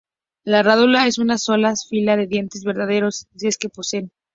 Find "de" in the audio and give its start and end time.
2.17-2.25